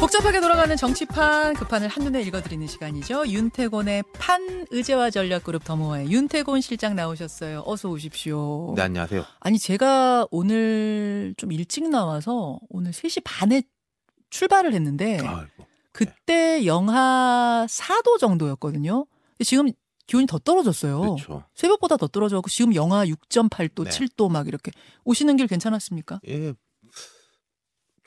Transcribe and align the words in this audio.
복잡하게 0.00 0.40
돌아가는 0.40 0.76
정치판 0.76 1.54
그 1.54 1.66
판을 1.66 1.88
한눈에 1.88 2.22
읽어드리는 2.22 2.64
시간이죠. 2.68 3.26
윤태곤의 3.26 4.04
판 4.14 4.66
의제와 4.70 5.10
전략그룹 5.10 5.64
더모아의 5.64 6.10
윤태곤 6.10 6.60
실장 6.60 6.94
나오셨어요. 6.94 7.64
어서 7.66 7.88
오십시오. 7.88 8.74
네, 8.76 8.82
안녕하세요. 8.82 9.24
아니 9.40 9.58
제가 9.58 10.28
오늘 10.30 11.34
좀 11.36 11.50
일찍 11.50 11.88
나와서 11.88 12.60
오늘 12.68 12.92
3시 12.92 13.22
반에 13.24 13.62
출발을 14.30 14.72
했는데 14.72 15.18
아이고. 15.18 15.66
그때 15.90 16.64
영하 16.64 17.66
4도 17.68 18.18
정도였거든요. 18.18 19.04
지금 19.44 19.72
기온이 20.06 20.26
더 20.26 20.38
떨어졌어요. 20.38 21.00
그렇죠. 21.00 21.42
새벽보다 21.54 21.96
더 21.96 22.06
떨어져고 22.06 22.48
지금 22.48 22.72
영하 22.74 23.04
6.8도, 23.04 23.84
네. 23.84 23.90
7도 23.90 24.30
막 24.30 24.46
이렇게 24.46 24.70
오시는 25.04 25.36
길 25.36 25.48
괜찮았습니까? 25.48 26.20
예. 26.28 26.54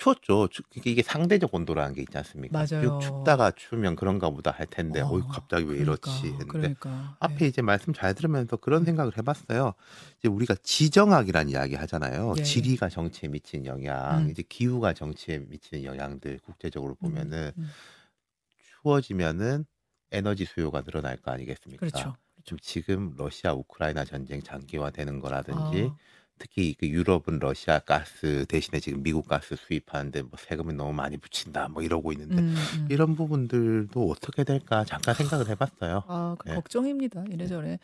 추웠죠. 0.06 0.48
추- 0.48 0.64
이게- 0.74 1.04
상대적 1.04 1.54
온도라는 1.54 1.94
게 1.94 2.02
있지 2.02 2.18
않습니까? 2.18 2.58
맞아요. 2.58 3.00
쭉 3.00 3.02
춥다가 3.02 3.52
추우면 3.52 3.96
그런가 3.96 4.32
보다 4.32 4.50
할 4.50 4.66
텐데, 4.66 5.00
어, 5.02 5.08
어, 5.12 5.20
이 5.20 5.22
갑자기 5.30 5.66
왜 5.66 5.78
이렇지? 5.78 6.10
했는데 6.10 6.46
그러니까. 6.48 7.16
앞에 7.20 7.46
예. 7.46 7.48
이제 7.50 7.62
말씀 7.62 7.94
잘 7.94 8.16
들으면서 8.16 8.58
그런 8.58 8.84
생각을 8.84 9.16
해봤어요. 9.18 9.74
이제 10.18 10.28
우리가 10.28 10.56
지정학이라는 10.64 11.52
이야기 11.52 11.76
하잖아요. 11.76 12.34
예. 12.40 12.42
지리가 12.44 12.90
정치에 12.90 13.30
미치는 13.30 13.68
영향, 13.68 14.24
음. 14.26 14.30
이제 14.32 14.42
기후가 14.48 14.94
정치에 14.94 15.38
미치는 15.38 15.84
영향들 15.84 16.40
국제적으로 16.44 16.96
보면은 16.96 17.52
음, 17.58 17.64
음. 17.64 17.70
추워지면은 18.82 19.66
에너지 20.12 20.46
수요가 20.46 20.82
늘어날 20.82 21.18
거 21.18 21.32
아니겠습니까? 21.32 21.80
그렇죠. 21.88 22.16
좀 22.44 22.58
지금 22.60 23.14
러시아 23.18 23.54
우크라이나 23.54 24.04
전쟁 24.04 24.42
장기화되는 24.42 25.20
거라든지 25.20 25.92
아. 25.92 25.96
특히 26.42 26.74
그 26.80 26.88
유럽은 26.88 27.38
러시아 27.40 27.78
가스 27.78 28.46
대신에 28.48 28.80
지금 28.80 29.04
미국 29.04 29.28
가스 29.28 29.56
수입하는데 29.56 30.24
뭐 30.24 30.32
세금을 30.40 30.76
너무 30.76 30.92
많이 30.92 31.18
붙인다 31.18 31.68
뭐 31.68 31.84
이러고 31.84 32.12
있는데 32.14 32.42
음, 32.42 32.56
음. 32.56 32.88
이런 32.90 33.16
부분들도 33.16 34.10
어떻게 34.10 34.44
될까 34.44 34.84
잠깐 34.84 35.14
생각을 35.14 35.50
해봤어요. 35.50 36.04
아, 36.08 36.36
그 36.40 36.50
네. 36.50 36.56
걱정입니다. 36.56 37.26
이래저래. 37.30 37.78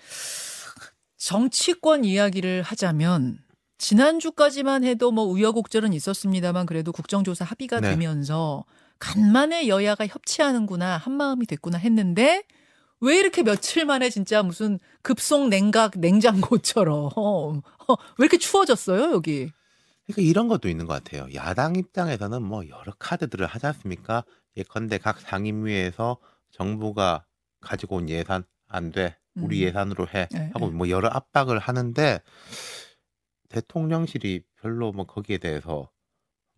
정치권 1.17 2.03
이야기를 2.03 2.63
하자면 2.63 3.37
지난주까지만 3.77 4.83
해도 4.83 5.11
뭐 5.11 5.25
우여곡절은 5.25 5.93
있었습니다만 5.93 6.65
그래도 6.65 6.91
국정조사 6.91 7.45
합의가 7.45 7.79
네. 7.79 7.91
되면서 7.91 8.65
간만에 8.97 9.67
여야가 9.67 10.07
협치하는구나 10.07 10.97
한 10.97 11.13
마음이 11.13 11.45
됐구나 11.45 11.77
했는데 11.77 12.43
왜 12.99 13.17
이렇게 13.17 13.43
며칠 13.43 13.85
만에 13.85 14.09
진짜 14.09 14.41
무슨 14.43 14.79
급속 15.01 15.49
냉각 15.49 15.91
냉장고처럼 15.97 17.11
어, 17.15 17.93
왜 18.17 18.25
이렇게 18.25 18.37
추워졌어요 18.37 19.11
여기? 19.11 19.51
그러니까 20.07 20.21
이런 20.21 20.47
것도 20.47 20.69
있는 20.69 20.85
것 20.85 20.93
같아요. 21.03 21.27
야당 21.33 21.75
입장에서는 21.75 22.41
뭐 22.41 22.67
여러 22.69 22.93
카드들을 22.97 23.45
하지 23.45 23.65
않습니까? 23.67 24.23
예컨대 24.55 24.97
각 24.99 25.19
상임위에서 25.19 26.17
정부가 26.51 27.25
가지고 27.59 27.97
온 27.97 28.09
예산 28.09 28.43
안 28.67 28.91
돼. 28.91 29.17
우리 29.35 29.63
음. 29.63 29.67
예산으로 29.67 30.07
해. 30.07 30.27
네, 30.31 30.49
하고 30.53 30.67
네. 30.69 30.75
뭐 30.75 30.89
여러 30.89 31.09
압박을 31.09 31.59
하는데 31.59 32.21
대통령실이 33.49 34.43
별로 34.61 34.91
뭐 34.91 35.05
거기에 35.05 35.37
대해서 35.37 35.89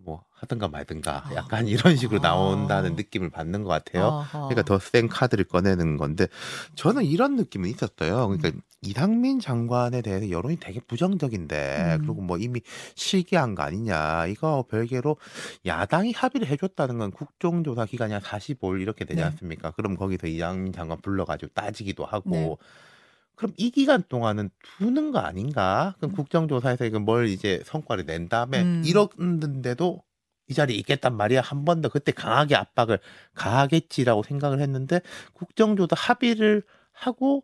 뭐 0.02 0.23
하든가 0.31 0.69
말든가 0.69 1.23
아. 1.28 1.36
약간 1.36 1.67
이런 1.67 1.95
식으로 1.95 2.19
아. 2.19 2.30
나온다는 2.30 2.95
느낌을 2.95 3.30
받는 3.30 3.64
것 3.64 3.69
같아요. 3.69 4.25
그러니까 4.31 4.64
더 4.64 4.80
센 4.80 5.08
카드를 5.08 5.44
꺼내는 5.45 5.97
건데 5.97 6.28
저는 6.75 7.03
이런 7.03 7.36
느낌은 7.36 7.69
있었어요. 7.69 8.27
그러니까 8.27 8.50
음. 8.50 8.61
이상민 8.81 9.42
장관에 9.42 10.02
대해서 10.02 10.30
여론이 10.30 10.58
되게 10.61 10.80
부정적인데 10.80 11.97
음. 12.00 12.05
그리고 12.05 12.22
뭐 12.22 12.38
이미 12.38 12.61
실기한 12.95 13.53
거 13.53 13.64
아니냐 13.64 14.27
이거 14.27 14.64
별개로 14.70 15.17
야당이 15.66 16.14
합의를 16.14 16.47
해줬다는 16.47 16.97
건 16.97 17.11
국정조사 17.11 17.86
기간이 17.86 18.14
한 18.14 18.22
45일 18.22 18.81
이렇게 18.81 19.03
되지 19.03 19.17
네. 19.17 19.23
않습니까? 19.23 19.72
그럼 19.72 19.97
거기서 19.97 20.27
이상민 20.27 20.72
장관 20.72 21.02
불러가지고 21.02 21.52
따지기도 21.53 22.05
하고 22.05 22.30
네. 22.30 22.55
그럼 23.40 23.54
이 23.56 23.72
기간 23.72 24.04
동안은 24.09 24.50
두는 24.80 25.12
거 25.12 25.20
아닌가? 25.20 25.95
그럼 25.98 26.11
음. 26.11 26.16
국정조사에서 26.17 26.83
이거 26.83 27.00
뭘 27.00 27.30
이제 27.30 27.61
성과를 27.66 28.05
낸 28.05 28.27
다음에 28.27 28.61
음. 28.61 28.83
이러는데도 28.86 30.04
이 30.50 30.54
자리에 30.54 30.76
있겠단 30.76 31.16
말이야. 31.16 31.39
한 31.42 31.64
번 31.64 31.82
더 31.82 31.88
그때 31.88 32.11
강하게 32.11 32.55
압박을 32.55 33.00
가하겠지라고 33.36 34.23
생각을 34.23 34.60
했는데 34.60 35.00
국정조사 35.33 35.95
합의를 35.95 36.64
하고 36.92 37.44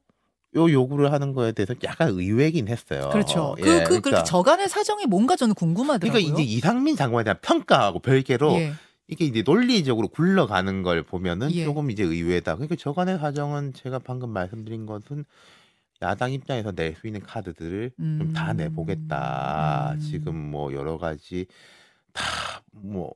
요 0.57 0.69
요구를 0.69 1.13
하는 1.13 1.31
거에 1.31 1.53
대해서 1.53 1.73
약간 1.85 2.09
의외긴 2.09 2.67
했어요. 2.67 3.09
그렇죠. 3.13 3.55
예, 3.59 3.63
그, 3.63 3.83
그, 3.83 4.01
그러니까, 4.01 4.23
저간의 4.23 4.67
사정이 4.67 5.05
뭔가 5.05 5.37
저는 5.37 5.53
궁금하더라고요. 5.55 6.11
그러니까 6.11 6.41
이제 6.41 6.43
이상민 6.55 6.97
장관에 6.97 7.23
대한 7.23 7.37
평가하고 7.41 7.99
별개로 7.99 8.51
예. 8.55 8.73
이게 9.07 9.23
이제 9.23 9.43
논리적으로 9.45 10.09
굴러가는 10.09 10.81
걸 10.83 11.03
보면은 11.03 11.51
예. 11.53 11.63
조금 11.63 11.89
이제 11.89 12.03
의외다. 12.03 12.55
그러니까 12.55 12.75
저간의 12.75 13.19
사정은 13.19 13.73
제가 13.73 13.99
방금 13.99 14.31
말씀드린 14.31 14.85
것은 14.85 15.23
야당 16.01 16.31
입장에서 16.33 16.71
낼 16.71 16.95
수 16.95 17.07
있는 17.07 17.21
카드들을 17.21 17.91
좀다 17.97 18.51
음. 18.51 18.57
내보겠다. 18.57 19.93
음. 19.93 19.99
지금 19.99 20.35
뭐 20.35 20.73
여러 20.73 20.97
가지 20.97 21.45
다 22.13 22.61
뭐 22.71 23.13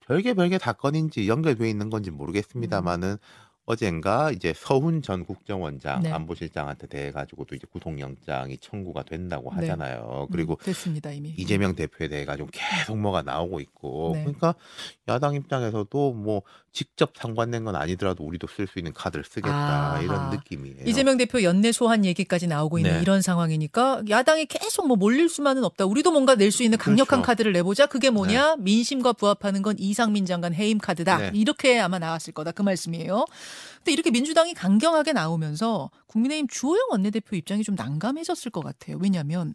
별개 0.00 0.34
별개 0.34 0.58
사건인지 0.58 1.28
연결돼 1.28 1.68
있는 1.70 1.90
건지 1.90 2.10
모르겠습니다만은 2.10 3.16
어젠가 3.72 4.30
이제 4.30 4.52
서훈 4.56 5.02
전 5.02 5.24
국정원장 5.24 6.02
네. 6.02 6.12
안보실장한테 6.12 6.86
대해 6.86 7.10
가지고도 7.10 7.54
이제 7.54 7.66
구속영장이 7.72 8.58
청구가 8.58 9.02
된다고 9.04 9.50
네. 9.50 9.56
하잖아요. 9.60 10.28
그리고 10.30 10.54
음, 10.54 10.64
됐습니다 10.64 11.10
이미. 11.10 11.34
이재명 11.36 11.74
대표에 11.74 12.08
대해 12.08 12.24
가지고 12.24 12.48
계속 12.52 12.98
뭐가 12.98 13.22
나오고 13.22 13.60
있고 13.60 14.12
네. 14.14 14.22
그러니까 14.24 14.54
야당 15.08 15.34
입장에서도 15.34 16.12
뭐 16.12 16.42
직접 16.72 17.12
상관된 17.16 17.64
건 17.64 17.76
아니더라도 17.76 18.24
우리도 18.24 18.46
쓸 18.46 18.66
수 18.66 18.78
있는 18.78 18.92
카드를 18.94 19.24
쓰겠다 19.24 19.54
아하. 19.54 20.00
이런 20.00 20.30
느낌이에요. 20.30 20.84
이재명 20.86 21.16
대표 21.18 21.42
연내 21.42 21.70
소환 21.72 22.04
얘기까지 22.04 22.46
나오고 22.46 22.78
있는 22.78 22.94
네. 22.94 23.02
이런 23.02 23.20
상황이니까 23.20 24.02
야당이 24.08 24.46
계속 24.46 24.86
뭐 24.86 24.96
몰릴 24.96 25.28
수만은 25.28 25.64
없다. 25.64 25.84
우리도 25.86 26.12
뭔가 26.12 26.34
낼 26.34 26.52
수 26.52 26.62
있는 26.62 26.76
강력한 26.76 27.20
그렇죠. 27.20 27.26
카드를 27.26 27.52
내보자. 27.52 27.86
그게 27.86 28.10
뭐냐? 28.10 28.56
민심과 28.58 29.14
부합하는 29.14 29.62
건 29.62 29.76
이상민 29.78 30.26
장관 30.26 30.52
해임 30.52 30.76
카드다. 30.78 31.16
네. 31.18 31.30
이렇게 31.34 31.80
아마 31.80 31.98
나왔을 31.98 32.34
거다. 32.34 32.52
그 32.52 32.60
말씀이에요. 32.60 33.24
근데 33.78 33.92
이렇게 33.92 34.10
민주당이 34.10 34.54
강경하게 34.54 35.12
나오면서 35.12 35.90
국민의힘 36.06 36.48
주호영 36.48 36.88
원내대표 36.90 37.36
입장이 37.36 37.62
좀 37.64 37.74
난감해졌을 37.74 38.50
것 38.50 38.62
같아요. 38.62 38.98
왜냐하면 39.00 39.54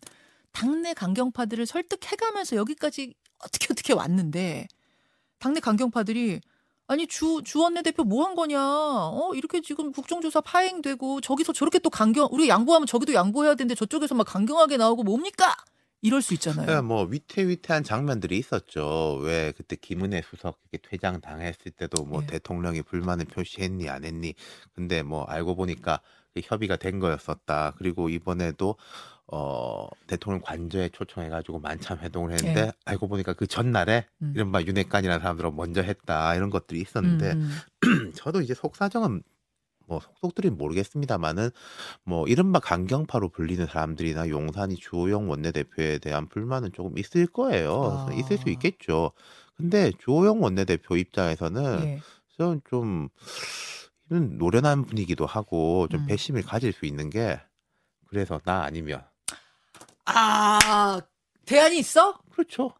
당내 0.51 0.93
강경파들을 0.93 1.65
설득해가면서 1.65 2.55
여기까지 2.55 3.13
어떻게 3.39 3.67
어떻게 3.71 3.93
왔는데 3.93 4.67
당내 5.39 5.59
강경파들이 5.59 6.41
아니 6.87 7.05
주, 7.07 7.41
주 7.43 7.59
원내 7.59 7.81
대표 7.81 8.03
뭐 8.03 8.25
한 8.25 8.35
거냐? 8.35 8.59
어, 8.61 9.31
이렇게 9.35 9.61
지금 9.61 9.91
국정조사 9.91 10.41
파행되고 10.41 11.21
저기서 11.21 11.53
저렇게 11.53 11.79
또 11.79 11.89
강경, 11.89 12.29
우리 12.31 12.47
양보하면 12.47 12.87
저기도 12.87 13.13
양보해야 13.13 13.55
되는데 13.55 13.75
저쪽에서 13.75 14.15
막 14.15 14.25
강경하게 14.25 14.77
나오고 14.77 15.03
뭡니까? 15.03 15.53
이럴 16.01 16.21
수 16.21 16.33
있잖아요. 16.35 16.65
그러니까 16.65 16.81
뭐 16.87 17.03
위태위태한 17.05 17.83
장면들이 17.83 18.37
있었죠. 18.37 19.19
왜 19.21 19.51
그때 19.55 19.75
김은혜 19.75 20.21
수석 20.21 20.59
이렇게 20.71 20.87
퇴장 20.89 21.21
당했을 21.21 21.71
때도 21.71 22.05
뭐 22.05 22.21
예. 22.23 22.27
대통령이 22.27 22.83
불만을 22.83 23.25
표시했니 23.25 23.89
안 23.89 24.05
했니. 24.05 24.35
근데 24.73 25.01
뭐 25.03 25.23
알고 25.23 25.55
보니까 25.55 26.01
그 26.33 26.41
협의가 26.43 26.75
된 26.75 26.99
거였었다. 26.99 27.73
그리고 27.77 28.09
이번에도 28.09 28.75
어 29.29 29.87
대통령 30.05 30.41
관저에 30.41 30.89
초청해가지고 30.89 31.59
만찬 31.59 31.99
회동을 31.99 32.31
했는데 32.31 32.61
예. 32.61 32.71
알고 32.85 33.09
보니까 33.09 33.33
그 33.33 33.47
전날에 33.47 34.05
음. 34.21 34.31
이른바 34.35 34.61
윤핵관이라는 34.61 35.19
사람들은 35.19 35.55
먼저 35.55 35.81
했다 35.81 36.33
이런 36.35 36.49
것들이 36.49 36.79
있었는데 36.79 37.31
음, 37.33 37.51
음. 37.83 38.11
저도 38.15 38.41
이제 38.41 38.53
속사정은 38.53 39.23
뭐 39.87 39.99
속속들이 39.99 40.49
모르겠습니다만은 40.51 41.49
뭐 42.03 42.27
이른바 42.27 42.59
강경파로 42.59 43.29
불리는 43.29 43.65
사람들이나 43.65 44.29
용산이 44.29 44.75
주호영 44.75 45.29
원내대표에 45.29 45.99
대한 45.99 46.27
불만은 46.27 46.71
조금 46.73 46.97
있을 46.97 47.25
거예요. 47.27 48.07
아. 48.09 48.13
있을 48.13 48.37
수 48.37 48.49
있겠죠. 48.49 49.11
근데 49.55 49.91
주호영 49.99 50.41
원내대표 50.41 50.97
입장에서는 50.97 51.79
예. 51.83 52.01
저는 52.37 52.61
좀 52.69 53.09
이런 54.09 54.37
노련한 54.37 54.85
분위기도 54.85 55.25
하고 55.25 55.87
좀 55.89 56.01
음. 56.01 56.05
배심을 56.05 56.43
가질 56.43 56.73
수 56.73 56.85
있는 56.85 57.09
게 57.09 57.39
그래서 58.07 58.39
나 58.45 58.63
아니면 58.63 59.03
아, 60.05 61.01
대안이 61.45 61.79
있어? 61.79 62.17
그렇죠. 62.31 62.73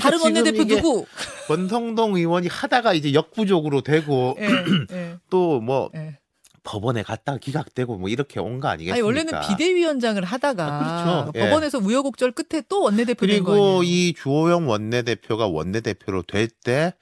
다른 0.00 0.18
그러니까 0.18 0.18
지금 0.18 0.24
원내대표 0.24 0.64
누구? 0.64 1.06
권성동 1.46 2.16
의원이 2.16 2.48
하다가 2.48 2.94
이제 2.94 3.12
역부족으로 3.14 3.82
되고 3.82 4.36
예, 4.40 4.48
예, 4.90 5.18
또뭐 5.30 5.90
예. 5.94 6.18
법원에 6.64 7.02
갔다가 7.02 7.38
기각되고 7.38 7.96
뭐 7.98 8.08
이렇게 8.08 8.40
온 8.40 8.58
거 8.60 8.68
아니겠습니까? 8.68 8.94
아니 8.94 9.02
원래는 9.02 9.40
비대위원장을 9.48 10.22
하다가 10.24 10.64
아, 10.66 11.24
그렇죠. 11.24 11.32
예. 11.38 11.44
법원에서 11.46 11.78
우여곡절 11.78 12.32
끝에 12.32 12.62
또 12.68 12.82
원내대표? 12.82 13.20
그리고 13.20 13.82
이 13.84 14.14
주호영 14.14 14.68
원내대표가 14.68 15.46
원내대표로 15.46 16.22
될 16.22 16.48
때 16.48 16.94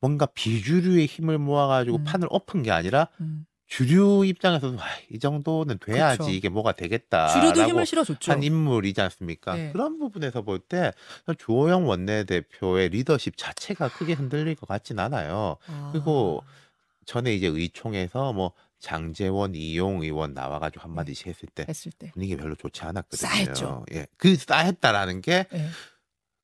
뭔가 0.00 0.26
비주류의 0.26 1.06
힘을 1.06 1.38
모아가지고 1.38 1.98
음. 1.98 2.04
판을 2.04 2.28
엎은 2.30 2.62
게 2.62 2.70
아니라 2.70 3.08
음. 3.20 3.44
주류 3.66 4.24
입장에서도 4.26 4.76
아, 4.80 4.84
이 5.10 5.18
정도는 5.20 5.78
돼야지 5.78 6.18
그렇죠. 6.18 6.32
이게 6.32 6.48
뭐가 6.48 6.72
되겠다. 6.72 7.28
주류도 7.28 7.62
힘을 7.68 7.86
실어줬죠. 7.86 8.32
한 8.32 8.42
인물이지 8.42 9.00
않습니까? 9.00 9.54
네. 9.54 9.70
그런 9.72 9.98
부분에서 9.98 10.42
볼 10.42 10.58
때 10.58 10.92
주호영 11.38 11.86
원내대표의 11.88 12.88
리더십 12.88 13.36
자체가 13.36 13.88
크게 13.90 14.14
흔들릴 14.14 14.56
것 14.56 14.66
같진 14.68 14.98
않아요. 14.98 15.56
아. 15.68 15.90
그리고 15.92 16.42
전에 17.06 17.32
이제 17.34 17.46
의총에서 17.46 18.32
뭐 18.32 18.52
장재원, 18.80 19.54
이용 19.54 20.02
의원 20.02 20.32
나와가지고 20.34 20.82
한마디씩 20.82 21.26
했을 21.28 21.48
때 21.54 21.64
했을 21.68 21.92
때. 21.92 22.10
분위기 22.12 22.36
별로 22.36 22.54
좋지 22.54 22.82
않았거든요. 22.82 23.28
싸했죠. 23.28 23.84
예, 23.92 24.06
그 24.16 24.34
싸했다라는 24.36 25.20
게 25.20 25.46
예. 25.52 25.68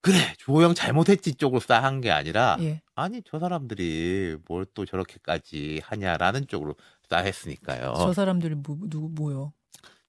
그래 0.03 0.19
주호영 0.38 0.75
잘못했지 0.75 1.35
쪽으로 1.35 1.59
싸한 1.61 2.00
게 2.00 2.11
아니라 2.12 2.56
예. 2.61 2.81
아니 2.94 3.23
저 3.29 3.38
사람들이 3.41 4.37
뭘 4.47 4.67
또 4.75 4.85
저렇게까지 4.85 5.81
하냐라는 5.85 6.47
쪽으로 6.47 6.77
싸했으니까요. 7.09 7.94
저 7.97 8.12
사람들이 8.12 8.55
뭐, 8.56 8.77
누구 8.89 9.09
뭐요? 9.09 9.53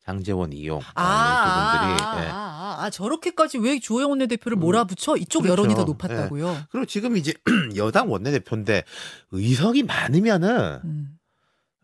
장재원, 0.05 0.53
이용 0.53 0.79
아, 0.95 1.01
아, 1.03 1.43
두 1.43 1.49
아, 1.51 1.97
분들이 1.97 2.23
예. 2.25 2.29
아, 2.29 2.35
아, 2.35 2.83
아, 2.85 2.89
저렇게까지 2.89 3.57
왜 3.57 3.79
주호영 3.79 4.09
원내대표를 4.11 4.57
음, 4.57 4.59
몰아붙여? 4.61 5.17
이쪽 5.17 5.41
그렇죠. 5.41 5.61
여론이 5.61 5.75
더 5.75 5.83
높았다고요. 5.83 6.65
그리고 6.69 6.85
지금 6.85 7.17
이제 7.17 7.33
여당 7.75 8.09
원내대표인데 8.11 8.83
의석이 9.31 9.83
많으면은 9.83 10.79
음, 10.85 11.16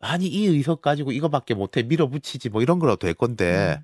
아니 0.04 0.28
이 0.28 0.46
의석 0.48 0.82
가지고 0.82 1.12
이거밖에 1.12 1.54
못해 1.54 1.84
밀어붙이지 1.84 2.50
뭐 2.50 2.62
이런 2.62 2.80
거라도 2.80 2.98
될 3.00 3.14
건데 3.14 3.78
음. 3.80 3.84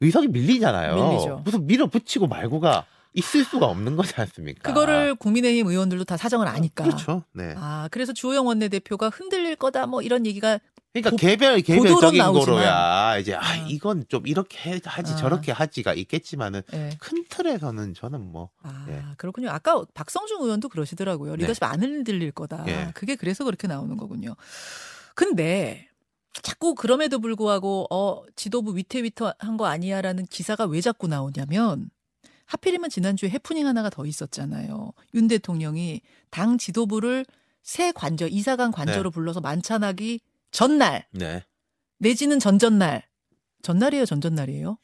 의석이 0.00 0.28
밀리잖아요. 0.28 0.94
밀리죠. 1.10 1.42
무슨 1.44 1.66
밀어붙이고 1.66 2.26
말고가 2.26 2.86
있을 3.14 3.44
수가 3.44 3.66
없는 3.66 3.96
거지 3.96 4.14
않습니까? 4.16 4.62
그거를 4.62 5.14
국민의힘 5.16 5.66
의원들도 5.66 6.04
다 6.04 6.16
사정을 6.16 6.46
아니까. 6.46 6.84
그렇죠. 6.84 7.24
네. 7.32 7.54
아, 7.56 7.88
그래서 7.90 8.12
주호영 8.12 8.46
원내대표가 8.46 9.08
흔들릴 9.08 9.56
거다 9.56 9.86
뭐 9.86 10.02
이런 10.02 10.24
얘기가 10.26 10.58
그러니까 10.92 11.10
보- 11.10 11.16
개별 11.16 11.60
개별적인. 11.60 12.22
거로야 12.22 13.18
이제 13.18 13.34
아 13.34 13.40
아. 13.42 13.56
이건 13.68 14.04
좀 14.08 14.26
이렇게 14.26 14.58
해- 14.70 14.80
하지 14.84 15.12
아. 15.12 15.16
저렇게 15.16 15.52
하지가 15.52 15.92
있겠지만은 15.94 16.62
예. 16.72 16.90
큰 16.98 17.24
틀에서는 17.28 17.94
저는 17.94 18.20
뭐 18.32 18.50
아, 18.62 18.86
예. 18.88 19.02
그렇군요. 19.16 19.50
아까 19.50 19.82
박성중 19.94 20.42
의원도 20.42 20.68
그러시더라고요. 20.68 21.32
네. 21.32 21.36
리더십 21.42 21.62
안 21.64 21.82
흔들릴 21.82 22.30
거다. 22.32 22.64
예. 22.68 22.90
그게 22.94 23.16
그래서 23.16 23.44
그렇게 23.44 23.66
나오는 23.68 23.96
거군요. 23.96 24.34
근데 25.18 25.88
자꾸 26.44 26.76
그럼에도 26.76 27.18
불구하고 27.18 27.88
어 27.90 28.22
지도부 28.36 28.76
위태위태한 28.76 29.56
거 29.56 29.66
아니야라는 29.66 30.26
기사가 30.26 30.66
왜 30.66 30.80
자꾸 30.80 31.08
나오냐면 31.08 31.90
하필이면 32.44 32.88
지난주에 32.88 33.28
해프닝 33.30 33.66
하나가 33.66 33.90
더 33.90 34.06
있었잖아요. 34.06 34.92
윤 35.14 35.26
대통령이 35.26 36.02
당 36.30 36.56
지도부를 36.56 37.26
새 37.64 37.90
관저 37.90 38.28
이사간 38.28 38.70
관저로 38.70 39.10
불러서 39.10 39.40
만찬하기 39.40 40.20
전날 40.52 41.04
네. 41.10 41.44
내지는 41.98 42.38
전전날 42.38 43.02
전날이에요 43.62 44.06
전전날이에요? 44.06 44.78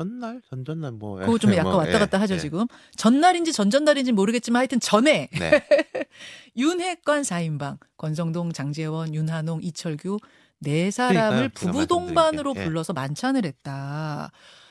전날 0.00 0.40
전전날 0.48 0.92
뭐 0.92 1.18
그거 1.18 1.36
좀 1.36 1.52
예, 1.52 1.56
약간 1.58 1.72
뭐, 1.72 1.80
왔다 1.80 1.94
예, 1.94 1.98
갔다 1.98 2.20
하죠 2.20 2.34
예. 2.34 2.38
지금 2.38 2.66
전날인지 2.96 3.52
전전날인지 3.52 4.12
모르겠지만 4.12 4.60
하여튼 4.60 4.80
전에 4.80 5.28
네. 5.32 5.64
윤핵관 6.56 7.22
4인방 7.22 7.78
권성동, 7.98 8.52
장재원, 8.52 9.14
윤한홍, 9.14 9.60
이철규 9.62 10.18
네 10.60 10.90
사람을 10.90 11.50
부부 11.50 11.86
동반으로 11.86 12.54
예. 12.56 12.64
불러서 12.64 12.92
만찬을 12.92 13.44
했다. 13.44 14.30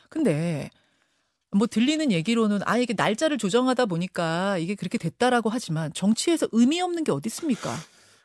근데 0.10 0.70
뭐 1.52 1.68
들리는 1.68 2.12
얘기로는 2.12 2.60
아 2.66 2.78
이게 2.78 2.94
날짜를 2.96 3.38
조정하다 3.38 3.86
보니까 3.88 4.58
이게 4.58 4.76
그렇게 4.76 4.98
됐다라고 4.98 5.50
하지만 5.50 5.92
정치에서 5.94 6.48
의미 6.52 6.81
없는 6.81 7.04
게 7.04 7.12
어디 7.12 7.28
있습니까? 7.28 7.76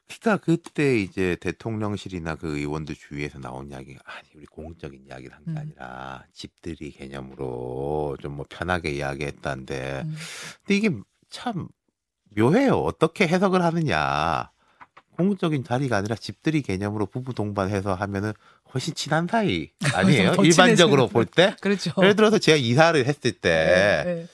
그러니까 0.06 0.45
그때 0.45 0.99
이제 0.99 1.37
대통령실이나 1.41 2.35
그 2.37 2.59
의원들 2.59 2.95
주위에서 2.95 3.39
나온 3.39 3.71
이야기가 3.71 4.01
아니 4.05 4.29
우리 4.37 4.47
공적인 4.47 5.06
이야기를 5.06 5.35
한 5.35 5.45
게 5.45 5.51
음. 5.53 5.56
아니라 5.56 6.25
집들이 6.33 6.91
개념으로 6.93 8.17
좀 8.21 8.33
뭐 8.35 8.45
편하게 8.49 8.91
이야기했다는데 8.93 10.03
음. 10.05 10.17
근데 10.67 10.77
이게 10.77 10.91
참 11.31 11.69
묘해요. 12.37 12.79
어떻게 12.81 13.27
해석을 13.29 13.62
하느냐. 13.62 14.51
공적인 15.17 15.62
자리가 15.62 15.97
아니라 15.97 16.17
집들이 16.17 16.61
개념으로 16.62 17.06
부부 17.06 17.35
동반해서 17.35 17.95
하면은 17.95 18.33
훨씬 18.73 18.95
친한 18.95 19.29
사이 19.29 19.71
아니에요? 19.95 20.33
더 20.33 20.45
일반적으로 20.45 21.06
볼 21.09 21.25
때? 21.25 21.55
그렇죠. 21.61 21.93
예를 21.99 22.17
들어서 22.17 22.39
제가 22.39 22.56
이사를 22.56 23.05
했을 23.06 23.31
때 23.33 23.49
예, 23.49 24.11
예, 24.11 24.21
하, 24.23 24.27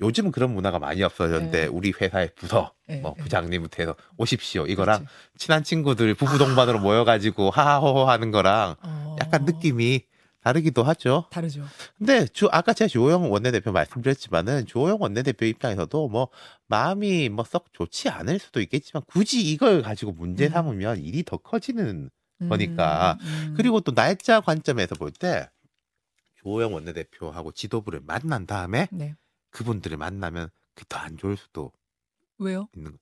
요즘은 0.00 0.32
그런 0.32 0.52
문화가 0.52 0.78
많이 0.78 1.02
없어졌는데 1.02 1.60
네. 1.62 1.66
우리 1.66 1.92
회사의 1.98 2.32
부서 2.34 2.72
예, 2.88 2.96
뭐 2.96 3.14
예. 3.18 3.22
부장님부터 3.22 3.82
해서 3.82 3.94
오십시오 4.16 4.66
이거랑 4.66 4.98
그렇지. 5.00 5.14
친한 5.38 5.62
친구들 5.62 6.14
부부 6.14 6.38
동반으로 6.38 6.80
모여가지고 6.80 7.50
하하호호 7.50 8.08
하는 8.08 8.30
거랑 8.30 8.76
어, 8.82 9.16
약간 9.20 9.44
느낌이 9.44 10.02
다르기도 10.42 10.82
하죠. 10.82 11.26
다르죠. 11.30 11.62
근데 11.98 12.26
주 12.26 12.48
아까 12.50 12.72
제가 12.72 12.88
조호영 12.88 13.30
원내대표 13.30 13.72
말씀드렸지만은 13.72 14.64
조호영 14.66 14.96
원내대표 15.00 15.44
입장에서도 15.44 16.08
뭐 16.08 16.28
마음이 16.66 17.28
뭐 17.28 17.44
썩 17.44 17.66
좋지 17.74 18.08
않을 18.08 18.38
수도 18.38 18.60
있겠지만 18.62 19.02
굳이 19.06 19.42
이걸 19.52 19.82
가지고 19.82 20.12
문제 20.12 20.46
음. 20.46 20.50
삼으면 20.52 21.02
일이 21.02 21.22
더 21.24 21.36
커지는 21.36 22.10
음, 22.40 22.48
거니까. 22.48 23.18
음. 23.20 23.54
그리고 23.56 23.80
또 23.80 23.92
날짜 23.92 24.40
관점에서 24.40 24.94
볼 24.94 25.12
때 25.12 25.48
조호영 26.42 26.72
원내대표하고 26.72 27.52
지도부를 27.52 28.00
만난 28.06 28.46
다음에 28.46 28.88
네. 28.90 29.14
그분들을 29.50 29.96
만나면 29.96 30.50
그더안 30.74 31.16
좋을 31.16 31.36
수도 31.36 31.72
왜요? 32.38 32.68
있는 32.76 32.92
거. 32.92 32.98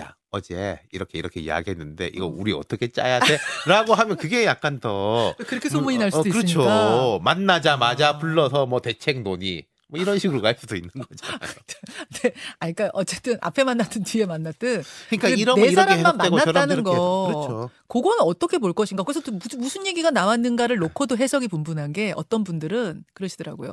야 0.00 0.14
어제 0.30 0.80
이렇게 0.92 1.18
이렇게 1.18 1.40
이야기했는데 1.40 2.12
이거 2.14 2.26
어. 2.26 2.28
우리 2.28 2.52
어떻게 2.52 2.88
짜야 2.88 3.18
돼?라고 3.20 3.94
하면 3.94 4.16
그게 4.16 4.44
약간 4.44 4.78
더 4.80 5.34
그렇게 5.46 5.68
소문이 5.68 5.98
날 5.98 6.08
어, 6.08 6.10
수도 6.10 6.22
그렇죠. 6.22 6.60
있으니까. 6.60 7.18
만나자마자 7.22 8.08
아. 8.10 8.18
불러서 8.18 8.66
뭐 8.66 8.80
대책 8.80 9.22
논의 9.22 9.66
뭐 9.88 10.00
이런 10.00 10.18
식으로 10.20 10.40
갈 10.40 10.56
수도 10.56 10.76
있는 10.76 10.90
거잖아요. 10.90 11.38
네. 12.22 12.32
아, 12.60 12.70
그러니까 12.70 12.90
어쨌든 12.94 13.36
앞에 13.40 13.64
만났든 13.64 14.04
뒤에 14.04 14.24
만났든 14.24 14.82
그러니까 15.08 15.28
그 15.28 15.34
이러면 15.34 15.66
네 15.66 15.74
사람만 15.74 16.16
만났다는 16.16 16.84
거. 16.84 17.26
그렇죠. 17.26 17.70
그거는 17.88 18.18
어떻게 18.20 18.58
볼 18.58 18.72
것인가. 18.72 19.02
그래서 19.02 19.20
또 19.20 19.32
무슨, 19.32 19.58
무슨 19.58 19.86
얘기가 19.86 20.12
나왔는가를 20.12 20.76
놓고도 20.76 21.16
해석이 21.18 21.48
분분한 21.48 21.92
게 21.92 22.12
어떤 22.16 22.44
분들은 22.44 23.04
그러시더라고요. 23.14 23.72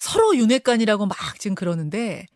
서로 0.00 0.34
윤회관이라고 0.36 1.06
막 1.06 1.16
지금 1.38 1.54
그러는데 1.54 2.26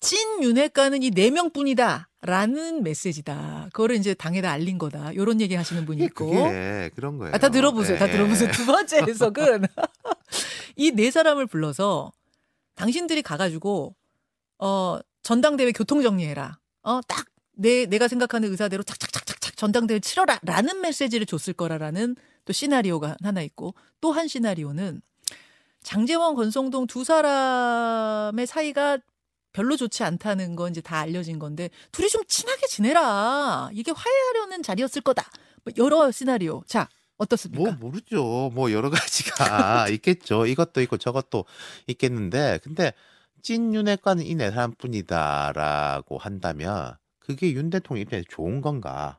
찐 0.00 0.42
윤회관은 0.42 1.02
이 1.02 1.10
네 1.10 1.30
명뿐이다. 1.30 2.08
라는 2.24 2.84
메시지다. 2.84 3.68
그거를 3.72 3.96
이제 3.96 4.14
당에다 4.14 4.48
알린 4.50 4.78
거다. 4.78 5.12
요런 5.16 5.40
얘기 5.40 5.56
하시는 5.56 5.84
분이 5.86 5.96
이게 5.96 6.04
있고. 6.06 6.26
그게 6.30 6.90
그런 6.94 7.18
거예요. 7.18 7.34
아, 7.34 7.38
다 7.38 7.48
들어보세요. 7.48 7.98
다 7.98 8.06
예. 8.08 8.12
들어보세요. 8.12 8.50
두 8.52 8.64
번째 8.66 8.98
해석은 9.08 9.62
이 10.76 10.92
네 10.92 11.10
사람을 11.10 11.46
불러서 11.46 12.12
당신들이 12.76 13.22
가가지고 13.22 13.94
어 14.58 14.98
전당대회 15.24 15.72
교통 15.72 16.02
정리해라. 16.02 16.58
어딱 16.82 17.26
내 17.56 17.86
내가 17.86 18.06
생각하는 18.08 18.50
의사대로 18.50 18.82
착착착착착 18.84 19.56
전당대회 19.56 19.98
치러라라는 20.00 20.80
메시지를 20.80 21.26
줬을 21.26 21.52
거라라는 21.54 22.16
또 22.44 22.52
시나리오가 22.52 23.16
하나 23.22 23.42
있고 23.42 23.74
또 24.00 24.12
한 24.12 24.28
시나리오는 24.28 25.02
장재원 25.82 26.34
권성동 26.34 26.86
두 26.86 27.04
사람의 27.04 28.46
사이가 28.46 28.98
별로 29.52 29.76
좋지 29.76 30.02
않다는 30.04 30.56
건 30.56 30.70
이제 30.70 30.80
다 30.80 30.98
알려진 30.98 31.38
건데 31.38 31.68
둘이 31.92 32.08
좀 32.08 32.22
친하게 32.26 32.66
지내라. 32.66 33.70
이게 33.72 33.90
화해하려는 33.90 34.62
자리였을 34.62 35.02
거다. 35.02 35.28
뭐 35.64 35.72
여러 35.76 36.10
시나리오. 36.10 36.62
자 36.66 36.88
어떻습니까? 37.18 37.62
뭐 37.72 37.90
모르죠. 37.90 38.50
뭐 38.54 38.72
여러 38.72 38.88
가지가 38.90 39.88
있겠죠. 39.92 40.46
이것도 40.46 40.80
있고 40.82 40.96
저것도 40.96 41.44
있겠는데 41.88 42.60
근데 42.62 42.92
찐윤회관은 43.42 44.24
이 44.24 44.34
네 44.36 44.50
사람뿐이다라고 44.50 46.18
한다면 46.18 46.96
그게 47.18 47.52
윤 47.52 47.70
대통령 47.70 48.02
입장에서 48.02 48.26
좋은 48.30 48.60
건가? 48.60 49.18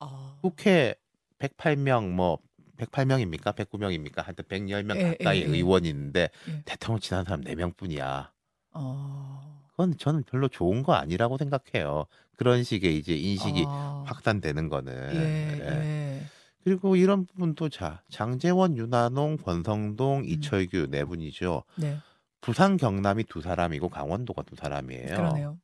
아, 0.00 0.38
국회 0.42 0.94
108명 1.38 2.10
뭐 2.10 2.38
108명입니까? 2.76 3.54
109명입니까? 3.54 4.24
하여튼 4.24 4.44
110명 4.44 4.96
예, 4.96 5.16
가까이 5.16 5.40
예, 5.40 5.44
예. 5.44 5.48
의원이 5.48 5.88
있는데 5.88 6.30
예. 6.48 6.62
대통령 6.64 7.00
친한 7.00 7.24
사람 7.24 7.42
4명뿐이야. 7.42 8.28
어, 8.72 9.62
그건 9.70 9.96
저는 9.96 10.24
별로 10.24 10.48
좋은 10.48 10.82
거 10.82 10.94
아니라고 10.94 11.38
생각해요. 11.38 12.06
그런 12.36 12.64
식의 12.64 12.98
이제 12.98 13.14
인식이 13.14 13.64
아, 13.66 14.04
확산되는 14.06 14.68
거는. 14.68 15.14
예, 15.14 15.60
예. 15.60 15.66
예. 15.66 16.22
그리고 16.64 16.96
이런 16.96 17.26
부분도 17.26 17.68
자 17.68 18.02
장재원, 18.10 18.76
윤한홍, 18.76 19.38
권성동, 19.38 20.18
음. 20.18 20.24
이철규 20.24 20.88
네 20.90 21.04
분이죠. 21.04 21.62
네, 21.76 21.98
부산, 22.40 22.76
경남이 22.76 23.24
두 23.24 23.40
사람이고 23.40 23.88
강원도가 23.88 24.42
두 24.42 24.56
사람이에요. 24.56 25.16
그러네요. 25.16 25.58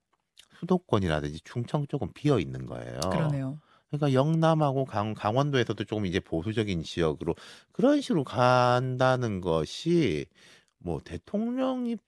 수도권이라든지 0.61 1.41
충청 1.43 1.87
쪽은 1.89 2.13
비어 2.13 2.39
있는 2.39 2.67
거예요. 2.67 3.01
그러네요. 3.01 3.59
그러니까 3.93 4.15
영남하고 4.19 4.85
강, 4.85 5.15
강원도에서도 5.15 5.85
조금 5.85 6.07
이제 6.07 6.19
보수적인 6.19 6.83
지역으로 6.83 7.35
그런 7.73 8.01
식으로 8.01 8.25
간다는 8.25 9.41
것이 9.41 10.27
뭐 10.79 11.01
대통령이나 11.05 11.99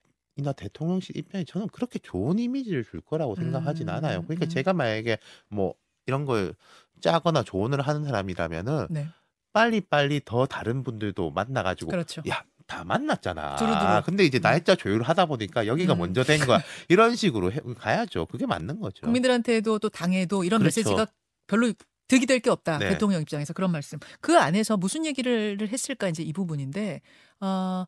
대통령실 0.57 1.15
입장에 1.15 1.43
저는 1.45 1.67
그렇게 1.67 1.99
좋은 1.99 2.39
이미지를 2.39 2.83
줄 2.83 3.01
거라고 3.01 3.35
생각하진 3.35 3.87
음, 3.89 3.93
않아요. 3.93 4.23
그러니까 4.23 4.47
음. 4.47 4.49
제가 4.49 4.73
만약에 4.73 5.19
뭐 5.47 5.75
이런 6.07 6.25
걸 6.25 6.55
짜거나 7.01 7.43
조언을 7.43 7.81
하는 7.81 8.03
사람이라면은 8.03 8.87
네. 8.89 9.07
빨리 9.53 9.79
빨리 9.79 10.21
더 10.25 10.45
다른 10.45 10.83
분들도 10.83 11.31
만나가지고 11.31 11.91
그렇죠. 11.91 12.21
야 12.27 12.43
다 12.67 12.83
만났잖아. 12.83 13.55
두루두루. 13.57 14.01
근데 14.05 14.25
이제 14.25 14.39
음. 14.39 14.41
날짜 14.41 14.75
조율을 14.75 15.03
하다 15.03 15.27
보니까 15.27 15.67
여기가 15.67 15.93
음. 15.93 15.99
먼저 15.99 16.23
된 16.23 16.39
거야. 16.45 16.61
이런 16.89 17.15
식으로 17.15 17.51
해, 17.51 17.59
가야죠. 17.77 18.25
그게 18.25 18.45
맞는 18.45 18.79
거죠. 18.79 19.01
국민들한테도 19.03 19.79
또 19.79 19.89
당에도 19.89 20.43
이런 20.43 20.59
그렇죠. 20.59 20.79
메시지가 20.79 21.07
별로 21.47 21.71
득이 22.07 22.25
될 22.27 22.39
게 22.39 22.49
없다. 22.49 22.77
네. 22.77 22.89
대통령 22.89 23.21
입장에서 23.21 23.53
그런 23.53 23.71
말씀. 23.71 23.97
그 24.21 24.37
안에서 24.37 24.77
무슨 24.77 25.05
얘기를 25.05 25.57
했을까 25.67 26.07
이제 26.07 26.21
이 26.23 26.33
부분인데 26.33 27.01
어, 27.39 27.85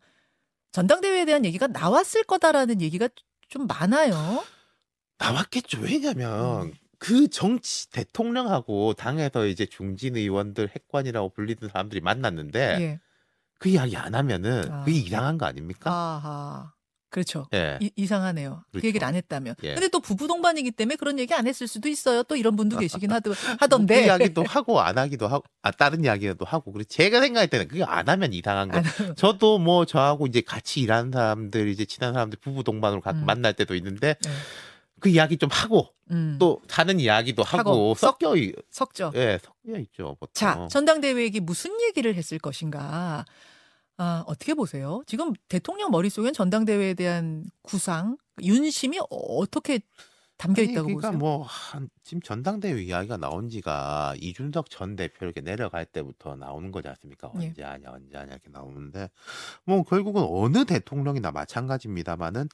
전당대회에 0.72 1.26
대한 1.26 1.46
얘기가 1.46 1.68
나왔을 1.68 2.24
거다라는 2.24 2.82
얘기가 2.82 3.10
좀 3.48 3.68
많아요. 3.68 4.44
나왔겠죠. 5.20 5.80
왜냐면 5.82 6.64
음. 6.64 6.74
그 7.00 7.28
정치 7.28 7.90
대통령하고 7.92 8.94
당에서 8.94 9.46
이제 9.46 9.66
중진 9.66 10.16
의원들 10.18 10.70
핵관이라고 10.76 11.30
불리는 11.30 11.70
사람들이 11.70 12.02
만났는데 12.02 12.78
예. 12.82 13.00
그 13.60 13.70
이야기 13.70 13.96
안 13.96 14.16
하면은 14.16 14.72
아. 14.72 14.84
그게 14.84 14.98
이상한 14.98 15.38
거 15.38 15.46
아닙니까? 15.46 15.92
아하. 15.92 16.74
그렇죠. 17.10 17.48
예. 17.54 17.78
이, 17.82 17.90
이상하네요. 17.96 18.64
그 18.66 18.72
그렇죠. 18.74 18.88
얘기를 18.88 19.08
안 19.08 19.16
했다면. 19.16 19.56
예. 19.64 19.74
근데 19.74 19.88
또 19.88 20.00
부부 20.02 20.28
동반이기 20.28 20.72
때문에 20.72 20.98
그런 20.98 21.18
얘기 21.20 21.34
안 21.34 21.48
했을 21.48 21.68
수도 21.68 21.88
있어요. 21.88 22.24
또 22.24 22.36
이런 22.36 22.56
분도 22.56 22.78
계시긴 22.78 23.12
하더, 23.12 23.32
그 23.32 23.36
하던데. 23.60 24.06
이야기도 24.06 24.44
하고 24.44 24.82
안 24.82 24.98
하기도 24.98 25.28
하고 25.28 25.44
아 25.62 25.72
다른 25.72 26.04
이야기도 26.04 26.44
하고 26.46 26.72
그리고 26.74 26.88
제가 26.90 27.22
생각할 27.22 27.48
때는 27.48 27.68
그게 27.70 27.84
안 27.84 28.10
하면 28.10 28.34
이상한 28.34 28.70
거. 28.70 28.80
안- 28.80 29.16
저도 29.16 29.58
뭐 29.60 29.86
저하고 29.86 30.28
이제 30.28 30.42
같이 30.42 30.82
일하는 30.82 31.12
사람들 31.12 31.70
이제 31.70 31.86
친한 31.86 32.14
사람들 32.14 32.40
부부 32.42 32.64
동반으로 32.64 33.02
가끔 33.02 33.22
음. 33.22 33.26
만날 33.26 33.54
때도 33.54 33.74
있는데 33.76 34.16
네. 34.22 34.30
그 35.00 35.10
이야기 35.10 35.38
좀 35.38 35.50
하고 35.52 35.90
음, 36.12 36.38
또 36.40 36.62
다른 36.68 37.00
이야기도 37.00 37.44
하고, 37.44 37.70
하고, 37.70 37.96
섞여 37.96 38.36
있, 38.36 38.54
섞죠. 38.72 39.12
예 39.16 39.40
섞여 39.44 39.78
있죠 39.80 40.18
보통. 40.20 40.32
자, 40.34 40.68
전당대회 40.72 41.22
얘기 41.22 41.40
무슨 41.40 41.72
얘기를 41.82 42.16
했을 42.16 42.40
것인가. 42.40 43.26
아, 43.98 44.24
어떻게 44.28 44.54
보세요? 44.54 45.02
지금 45.08 45.34
대통령 45.50 45.92
머릿속엔 45.92 46.34
전당대회에 46.34 46.94
대한 46.94 47.46
구상, 47.64 48.18
윤심이 48.42 49.00
어떻게 49.10 49.80
담겨 50.38 50.62
아니, 50.62 50.72
있다고 50.72 50.86
그러니까 50.86 51.10
보세요? 51.10 51.20
뭐 51.20 51.42
한, 51.44 51.90
지금 52.04 52.22
전당대회 52.22 52.80
이야기가 52.84 53.18
나온 53.18 53.50
지가 53.50 54.14
이준석 54.20 54.70
전 54.70 54.96
대표 54.96 55.26
이렇게 55.26 55.42
내려갈 55.42 55.86
때부터 55.86 56.36
나오는 56.36 56.72
거지 56.72 56.88
않습니까? 56.90 57.32
예. 57.42 57.48
언제 57.48 57.64
하냐 57.64 57.90
언제 57.92 58.16
하냐 58.18 58.34
이렇게 58.34 58.50
나오는데 58.52 59.10
뭐 59.66 59.82
결국은 59.84 60.24
어느 60.30 60.64
대통령이나 60.66 61.32
마찬가지입니다만은 61.32 62.50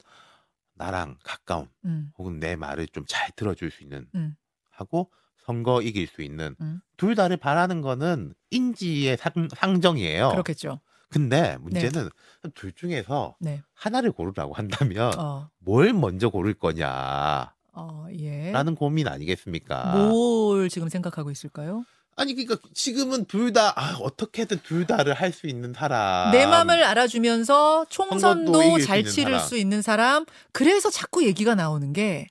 나랑 0.76 1.18
가까운 1.22 1.68
음, 1.84 2.10
혹은 2.16 2.40
내 2.40 2.56
말을 2.56 2.88
좀 2.88 3.04
잘 3.06 3.30
들어줄 3.36 3.70
수 3.70 3.82
있는 3.82 4.08
음. 4.14 4.34
하고 4.70 5.10
선거 5.44 5.82
이길 5.82 6.06
수 6.06 6.22
있는 6.22 6.56
음. 6.62 6.80
둘 6.96 7.14
다를 7.14 7.36
바라는 7.36 7.82
거는 7.82 8.32
인지의 8.50 9.18
상, 9.18 9.32
상정이에요. 9.54 10.30
그렇겠죠. 10.30 10.80
근데 11.14 11.56
문제는 11.60 12.10
둘 12.54 12.72
중에서 12.72 13.36
네. 13.38 13.62
하나를 13.72 14.10
고르라고 14.10 14.52
한다면 14.52 15.12
어, 15.16 15.48
뭘 15.60 15.92
먼저 15.92 16.28
고를 16.28 16.54
거냐라는 16.54 17.52
어, 17.72 18.08
예. 18.18 18.52
고민 18.76 19.06
아니겠습니까? 19.06 20.08
뭘 20.08 20.68
지금 20.68 20.88
생각하고 20.88 21.30
있을까요? 21.30 21.84
아니 22.16 22.34
그러니까 22.34 22.56
지금은 22.74 23.26
둘다 23.26 23.74
아, 23.76 23.96
어떻게든 24.00 24.60
둘 24.64 24.86
다를 24.88 25.14
할 25.14 25.32
수 25.32 25.46
있는 25.46 25.72
사람. 25.72 26.32
내 26.32 26.46
마음을 26.46 26.82
알아주면서 26.82 27.86
총선도 27.90 28.80
잘 28.80 29.04
치를 29.04 29.34
사람. 29.34 29.46
수 29.48 29.56
있는 29.56 29.82
사람. 29.82 30.24
그래서 30.50 30.90
자꾸 30.90 31.24
얘기가 31.24 31.54
나오는 31.54 31.92
게 31.92 32.26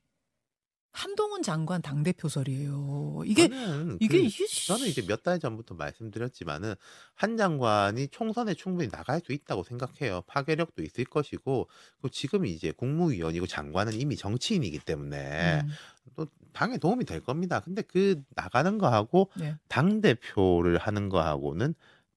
한동훈 0.93 1.41
장관 1.41 1.81
당대표설이에요. 1.81 3.23
이게 3.25 3.47
저는 3.50 3.97
이게 4.00 4.19
그- 4.19 4.25
이게 4.25 4.45
저는 4.67 4.88
이제 4.88 5.01
몇 5.05 5.23
달 5.23 5.39
전부터 5.39 5.75
말씀드렸지만은 5.75 6.75
한 7.15 7.38
장관이 7.38 8.09
총선에 8.09 8.53
충분히 8.53 8.89
나갈 8.89 9.19
수 9.25 9.31
있다고 9.33 9.63
생각해요. 9.63 10.21
파괴력도 10.27 10.83
있을 10.83 11.05
것이고 11.05 11.67
그 12.01 12.09
지금 12.12 12.45
이제 12.45 12.71
국무위원이고 12.71 13.47
장관은 13.47 13.93
이미 13.93 14.15
정치인이기 14.15 14.79
때문에 14.79 15.62
음, 15.62 15.69
또 16.15 16.27
당에 16.53 16.77
도움이 16.77 17.05
될 17.05 17.21
겁니다. 17.21 17.59
근데 17.62 17.81
그 17.81 18.21
나가는 18.35 18.77
거하고 18.77 19.31
네. 19.35 19.55
당 19.67 20.01
대표를 20.01 20.77
하는 20.77 21.09
거하고는 21.09 21.73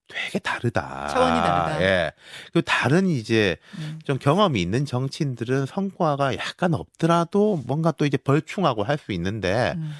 되게 0.07 0.39
다르다. 0.39 1.07
차원이 1.07 1.39
다르다. 1.41 1.81
예. 1.83 2.11
그 2.53 2.61
다른 2.61 3.07
이제 3.07 3.57
음. 3.77 3.99
좀 4.05 4.17
경험이 4.17 4.61
있는 4.61 4.85
정치인들은 4.85 5.65
성과가 5.65 6.35
약간 6.37 6.73
없더라도 6.73 7.61
뭔가 7.67 7.91
또 7.91 8.05
이제 8.05 8.17
벌충하고 8.17 8.83
할 8.83 8.97
수 8.97 9.11
있는데 9.11 9.73
음. 9.77 9.91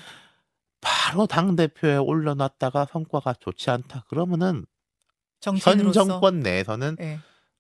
바로 0.82 1.28
당 1.28 1.56
대표에 1.56 1.98
올려놨다가 1.98 2.88
성과가 2.92 3.36
좋지 3.40 3.70
않다. 3.70 4.06
그러면은 4.10 4.66
현 5.44 5.56
정치인으로서 5.58 6.06
정권 6.06 6.40
내에서는 6.40 6.98
예. 7.02 7.20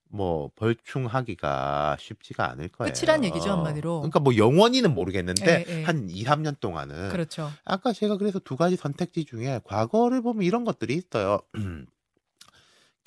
뭐 0.09 0.49
벌충하기가 0.55 1.97
쉽지가 1.99 2.49
않을 2.51 2.69
거예요. 2.69 2.93
끝이란 2.93 3.23
얘기죠, 3.25 3.51
한마디로. 3.51 3.99
그러니까 3.99 4.19
뭐 4.19 4.35
영원히는 4.37 4.93
모르겠는데 4.95 5.65
예, 5.67 5.79
예. 5.79 5.83
한 5.83 6.09
2, 6.09 6.23
3년 6.23 6.59
동안은 6.59 7.09
그렇죠. 7.09 7.51
아까 7.65 7.91
제가 7.93 8.17
그래서 8.17 8.39
두 8.39 8.55
가지 8.55 8.77
선택지 8.77 9.25
중에 9.25 9.59
과거를 9.65 10.21
보면 10.21 10.43
이런 10.43 10.63
것들이 10.63 10.95
있어요. 10.95 11.41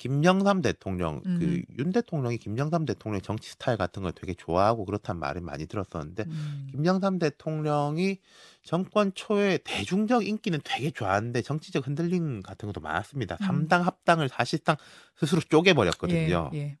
김영삼 0.01 0.63
대통령, 0.63 1.21
음. 1.27 1.63
그윤 1.77 1.91
대통령이 1.91 2.39
김영삼 2.39 2.85
대통령 2.85 3.21
정치 3.21 3.51
스타일 3.51 3.77
같은 3.77 4.01
걸 4.01 4.11
되게 4.13 4.33
좋아하고 4.33 4.85
그렇단 4.85 5.19
말을 5.19 5.41
많이 5.41 5.67
들었었는데 5.67 6.23
음. 6.23 6.67
김영삼 6.71 7.19
대통령이 7.19 8.17
정권 8.63 9.11
초에 9.13 9.59
대중적 9.63 10.25
인기는 10.25 10.59
되게 10.63 10.89
좋았는데 10.89 11.43
정치적 11.43 11.85
흔들림 11.85 12.41
같은 12.41 12.65
것도 12.65 12.81
많았습니다. 12.81 13.37
음. 13.41 13.45
삼당 13.45 13.85
합당을 13.85 14.27
사실상 14.27 14.75
스스로 15.17 15.39
쪼개버렸거든요. 15.39 16.49
예, 16.55 16.57
예. 16.57 16.77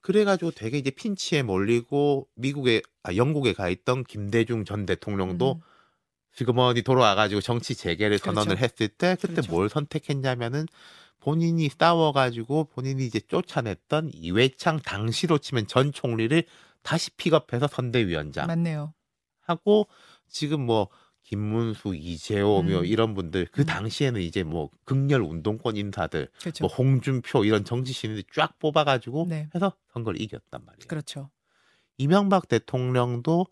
그래가지고 0.00 0.52
되게 0.52 0.78
이제 0.78 0.90
핀치에 0.90 1.42
몰리고 1.42 2.26
미국에 2.36 2.80
아 3.02 3.14
영국에 3.16 3.52
가 3.52 3.68
있던 3.68 4.04
김대중 4.04 4.64
전 4.64 4.86
대통령도 4.86 5.56
음. 5.56 5.60
지금 6.32 6.56
어디 6.56 6.80
돌아와가지고 6.80 7.42
정치 7.42 7.74
재개를 7.74 8.16
선언을 8.16 8.56
그렇죠. 8.56 8.64
했을 8.64 8.88
때 8.88 9.18
그때 9.20 9.34
그렇죠. 9.34 9.52
뭘 9.52 9.68
선택했냐면은 9.68 10.64
본인이 11.20 11.68
싸워가지고 11.68 12.64
본인이 12.64 13.06
이제 13.06 13.20
쫓아냈던 13.20 14.10
이회창 14.14 14.80
당시로 14.80 15.38
치면 15.38 15.66
전 15.66 15.92
총리를 15.92 16.42
다시 16.82 17.10
픽업해서 17.12 17.66
선대위원장 17.66 18.46
맞네요. 18.46 18.94
하고 19.40 19.86
지금 20.28 20.64
뭐 20.64 20.88
김문수, 21.22 21.94
이재호 21.94 22.62
뭐 22.62 22.80
음. 22.80 22.84
이런 22.84 23.14
분들 23.14 23.46
그 23.52 23.62
음. 23.62 23.66
당시에는 23.66 24.20
이제 24.20 24.42
뭐 24.42 24.68
극렬 24.84 25.20
운동권 25.20 25.76
인사들 25.76 26.28
그렇죠. 26.40 26.64
뭐 26.64 26.74
홍준표 26.74 27.44
이런 27.44 27.64
정치 27.64 27.92
신인들 27.92 28.24
쫙 28.34 28.58
뽑아가지고 28.58 29.26
네. 29.28 29.48
해서 29.54 29.74
선거를 29.92 30.20
이겼단 30.20 30.64
말이에요. 30.64 30.88
그렇죠. 30.88 31.30
이명박 31.98 32.48
대통령도 32.48 33.46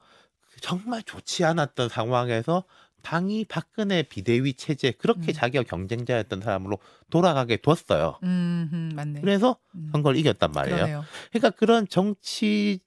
정말 0.60 1.02
좋지 1.02 1.44
않았던 1.44 1.88
상황에서 1.88 2.64
당이 3.02 3.44
박근혜 3.46 4.02
비대위 4.02 4.54
체제 4.54 4.90
그렇게 4.90 5.32
음. 5.32 5.32
자기가 5.32 5.64
경쟁자였던 5.64 6.40
사람으로 6.40 6.78
돌아가게 7.10 7.56
뒀어요. 7.58 8.18
음, 8.24 8.68
음, 8.72 8.92
맞네. 8.94 9.20
그래서 9.20 9.56
음. 9.74 9.88
선거를 9.92 10.18
이겼단 10.18 10.52
말이에요. 10.52 10.76
그러네요. 10.76 11.04
그러니까 11.30 11.50
그런 11.50 11.86
정치 11.88 12.80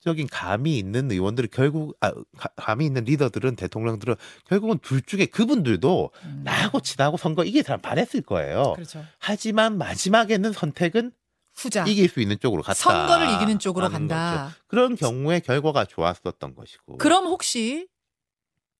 적인 0.00 0.28
감이 0.28 0.78
있는 0.78 1.10
의원들이 1.10 1.48
결국 1.50 1.96
아, 2.00 2.12
가- 2.36 2.50
감이 2.54 2.84
있는 2.86 3.04
리더들은 3.04 3.56
대통령들은 3.56 4.14
결국은 4.46 4.78
둘 4.78 5.02
중에 5.02 5.26
그분들도 5.26 6.10
음. 6.24 6.42
나하고 6.44 6.80
지나고 6.80 7.16
선거 7.16 7.42
이길 7.42 7.64
사람 7.64 7.80
바랬을 7.80 8.22
거예요. 8.24 8.74
그렇죠. 8.74 9.04
하지만 9.18 9.78
마지막에는 9.78 10.52
선택은 10.52 11.10
후자. 11.56 11.84
이길 11.86 12.08
수 12.08 12.20
있는 12.20 12.36
쪽으로 12.38 12.62
갔다. 12.62 12.74
선거를 12.74 13.30
이기는 13.34 13.58
쪽으로 13.58 13.88
간다. 13.88 14.44
거죠. 14.50 14.60
그런 14.68 14.94
경우에 14.94 15.40
결과가 15.40 15.86
좋았었던 15.86 16.54
것이고. 16.54 16.98
그럼 16.98 17.24
혹시 17.26 17.88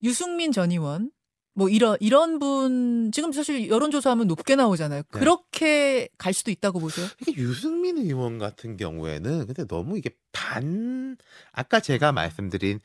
유승민 0.03 0.51
전 0.51 0.71
의원 0.71 1.11
뭐 1.53 1.69
이런 1.69 1.97
이런 1.99 2.37
분 2.37 3.11
지금 3.11 3.31
사실 3.31 3.67
여론조사하면 3.67 4.27
높게 4.27 4.55
나오잖아요. 4.55 5.01
네. 5.01 5.07
그렇게 5.09 6.07
갈 6.19 6.31
수도 6.31 6.51
있다고 6.51 6.79
보세요? 6.79 7.07
이게 7.21 7.33
유승민 7.41 7.97
의원 7.97 8.37
같은 8.37 8.77
경우에는 8.77 9.47
근데 9.47 9.65
너무 9.65 9.97
이게 9.97 10.11
반 10.31 11.17
아까 11.51 11.79
제가 11.79 12.11
말씀드린 12.11 12.79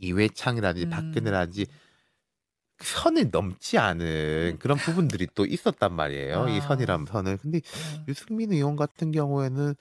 이회창이라든지 0.00 0.86
음. 0.86 0.90
박근혜라든지 0.90 1.66
그 2.76 2.86
선을 2.86 3.28
넘지 3.30 3.76
않은 3.76 4.56
그런 4.58 4.78
부분들이 4.78 5.28
또 5.34 5.44
있었단 5.44 5.92
말이에요. 5.92 6.48
이 6.48 6.58
아. 6.58 6.60
선이라는 6.62 7.06
선을. 7.06 7.36
근데 7.36 7.58
어. 7.58 8.04
유승민 8.08 8.52
의원 8.52 8.74
같은 8.76 9.12
경우에는 9.12 9.74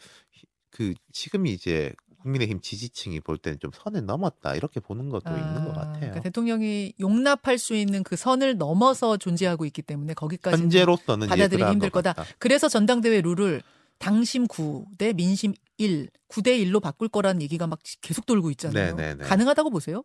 그 0.69 0.93
지금 1.11 1.45
이제 1.47 1.93
국민의힘 2.23 2.61
지지층이 2.61 3.19
볼 3.19 3.37
때는 3.37 3.59
좀 3.59 3.71
선을 3.73 4.05
넘었다 4.05 4.55
이렇게 4.55 4.79
보는 4.79 5.09
것도 5.09 5.29
있는 5.29 5.65
것 5.65 5.71
아, 5.71 5.81
같아요. 5.81 5.99
그러니까 5.99 6.21
대통령이 6.21 6.93
용납할 6.99 7.57
수 7.57 7.75
있는 7.75 8.03
그 8.03 8.15
선을 8.15 8.57
넘어서 8.57 9.17
존재하고 9.17 9.65
있기 9.65 9.81
때문에 9.81 10.13
거기까지 10.13 10.61
현재로서는 10.61 11.27
받아들이기 11.27 11.69
힘들 11.69 11.89
것 11.89 11.99
거다. 11.99 12.13
같다. 12.13 12.29
그래서 12.39 12.69
전당대회 12.69 13.21
룰을 13.21 13.61
당심 13.99 14.47
9대 14.47 15.15
민심 15.15 15.53
1, 15.77 16.09
9대 16.29 16.65
1로 16.65 16.81
바꿀 16.81 17.09
거라는 17.09 17.41
얘기가 17.41 17.67
막 17.67 17.79
계속 18.01 18.25
돌고 18.25 18.49
있잖아요. 18.51 18.95
네네네. 18.95 19.23
가능하다고 19.25 19.69
보세요? 19.69 20.03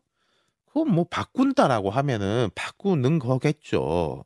그건 0.66 0.92
뭐 0.92 1.04
바꾼다라고 1.08 1.90
하면은 1.90 2.50
바꾸는 2.54 3.18
거겠죠. 3.18 4.24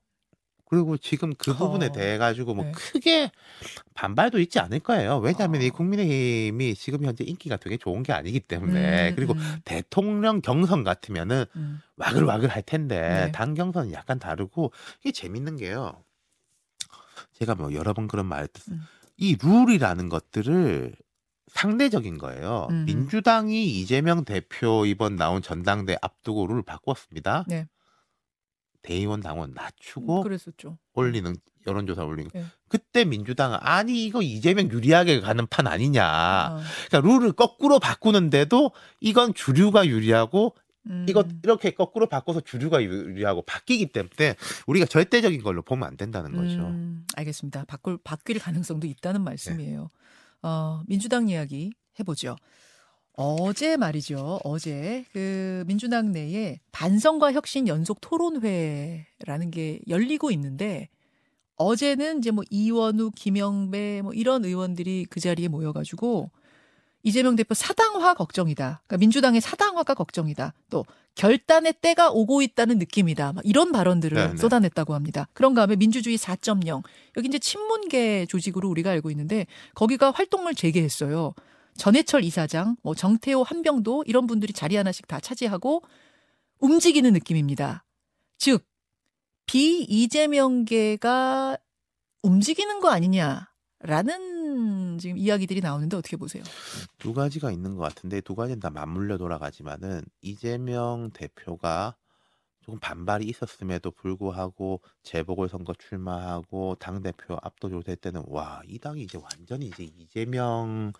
그리고 0.73 0.97
지금 0.97 1.35
그 1.37 1.55
부분에 1.55 1.89
어. 1.89 1.93
대해 1.93 2.17
가지고 2.17 2.55
뭐 2.55 2.65
네. 2.65 2.73
크게 2.73 3.31
반발도 3.93 4.41
있지 4.41 4.59
않을 4.59 4.81
거예요. 4.81 5.19
왜냐하면 5.19 5.61
어. 5.61 5.65
이 5.65 5.69
국민의힘이 5.69 6.75
지금 6.77 7.05
현재 7.05 7.25
인기가 7.25 7.59
되게 7.59 7.77
좋은 7.77 8.03
게 8.03 8.15
아니기 8.15 8.41
때문에 8.41 9.11
음, 9.11 9.15
그리고 9.15 9.35
음, 9.35 9.57
대통령 9.67 10.41
경선 10.41 10.83
같으면은 10.83 11.45
음. 11.57 11.83
와글와글 11.99 12.49
할 12.49 12.63
텐데 12.63 12.99
네. 13.27 13.33
당 13.33 13.53
경선은 13.53 13.93
약간 13.93 14.19
다르고 14.19 14.73
이게 15.01 15.13
재밌는 15.13 15.59
게요. 15.59 16.03
제가 17.35 17.55
뭐 17.55 17.75
여러 17.75 17.93
번 17.93 18.09
그런 18.09 18.25
말 18.25 18.45
했- 18.45 18.69
음. 18.71 18.81
이 19.19 19.37
룰이라는 19.43 20.09
것들을 20.09 20.97
상대적인 21.49 22.17
거예요. 22.17 22.69
음. 22.71 22.87
민주당이 22.87 23.79
이재명 23.79 24.25
대표 24.25 24.87
이번 24.87 25.17
나온 25.17 25.43
전당대 25.43 25.99
앞두고 26.01 26.47
룰을 26.47 26.63
바꿨습니다. 26.63 27.45
네. 27.47 27.69
대의원 28.83 29.21
당원 29.21 29.53
낮추고 29.55 30.23
그랬었죠. 30.23 30.79
올리는 30.95 31.35
여론조사 31.67 32.05
올리는 32.05 32.31
거. 32.31 32.39
네. 32.39 32.45
그때 32.69 33.05
민주당은 33.05 33.59
아니 33.61 34.05
이거 34.05 34.23
이재명 34.23 34.71
유리하게 34.71 35.21
가는 35.21 35.47
판 35.47 35.67
아니냐. 35.67 36.05
아, 36.05 36.63
그러니까 36.89 37.09
룰을 37.09 37.33
거꾸로 37.33 37.79
바꾸는데도 37.79 38.73
이건 39.01 39.35
주류가 39.35 39.87
유리하고 39.87 40.57
음. 40.87 41.07
이거 41.09 41.25
이렇게 41.45 41.71
거꾸로 41.71 42.09
바꿔서 42.09 42.41
주류가 42.41 42.83
유리하고 42.83 43.43
바뀌기 43.43 43.93
때문에 43.93 44.37
우리가 44.67 44.87
절대적인 44.87 45.43
걸로 45.43 45.63
보면 45.63 45.87
안 45.87 45.97
된다는 45.97 46.33
거죠. 46.33 46.67
음, 46.67 47.07
알겠습니다. 47.15 47.65
바꿀 47.67 47.99
바뀔 48.03 48.41
가능성도 48.41 48.87
있다는 48.87 49.23
말씀이에요. 49.23 49.91
어, 50.43 50.83
민주당 50.87 51.29
이야기 51.29 51.73
해보죠. 52.01 52.37
어제 53.15 53.77
말이죠. 53.77 54.41
어제 54.45 55.05
그 55.13 55.65
민주당 55.67 56.13
내에 56.13 56.61
반성과 56.73 57.33
혁신 57.33 57.69
연속 57.69 58.01
토론회라는 58.01 59.51
게 59.51 59.81
열리고 59.89 60.31
있는데 60.31 60.89
어제는 61.57 62.19
이제 62.19 62.31
뭐 62.31 62.43
이원우, 62.51 63.11
김영배 63.15 64.03
뭐 64.03 64.13
이런 64.15 64.45
의원들이 64.45 65.07
그 65.11 65.21
자리에 65.21 65.49
모여가지고 65.49 66.31
이재명 67.03 67.37
대표 67.37 67.55
사당화 67.55 68.15
걱정이다. 68.15 68.83
그러니까 68.87 68.97
민주당의 68.97 69.41
사당화가 69.41 69.95
걱정이다. 69.95 70.55
또 70.71 70.85
결단의 71.15 71.75
때가 71.81 72.11
오고 72.11 72.43
있다는 72.43 72.79
느낌이다. 72.79 73.35
막 73.35 73.45
이런 73.45 73.73
발언들을 73.73 74.17
네, 74.17 74.29
네. 74.31 74.37
쏟아냈다고 74.37 74.95
합니다. 74.95 75.29
그런가 75.35 75.63
하면 75.63 75.79
민주주의 75.79 76.17
4.0 76.17 76.83
여기 77.17 77.29
이제 77.29 77.39
친문계 77.39 78.27
조직으로 78.27 78.69
우리가 78.71 78.91
알고 78.91 79.11
있는데 79.11 79.47
거기가 79.75 80.11
활동을 80.13 80.55
재개했어요. 80.55 81.35
전해철 81.77 82.25
이사장, 82.25 82.77
뭐 82.83 82.95
정태호, 82.95 83.43
한병도 83.43 84.05
이런 84.07 84.27
분들이 84.27 84.53
자리 84.53 84.77
하나씩 84.77 85.07
다 85.09 85.21
차지하고 85.21 85.83
움직이는 86.61 87.13
느낌입니다. 87.13 87.85
즉 88.39 88.67
비이재명계가 89.47 91.57
움직이는 92.23 92.81
거 92.81 92.91
아니냐라는 92.91 94.99
지금 94.99 95.19
이야기들이 95.19 95.61
나오는데 95.61 95.97
어떻게 95.97 96.17
보세요? 96.17 96.43
두 96.99 97.13
가지가 97.13 97.51
있는 97.51 97.77
것 97.77 97.83
같은데 97.83 98.21
두 98.21 98.35
가지는 98.35 98.61
다 98.61 98.71
맞물려 98.71 99.19
돌아가지만은 99.19 100.03
이재명 100.21 101.11
대표가 101.13 101.97
조금 102.65 102.79
반발이 102.79 103.25
있었음에도 103.27 103.91
불구하고 103.91 104.81
재보궐선거 105.03 105.75
출마하고 105.79 106.77
당 106.77 107.03
대표 107.03 107.37
압도적으로 107.43 107.83
될 107.83 107.97
때는 107.97 108.23
와 108.29 108.63
이 108.69 108.79
당이 108.79 109.03
이제 109.03 109.19
완전히 109.19 109.67
이제 109.67 109.83
이재명 109.85 110.93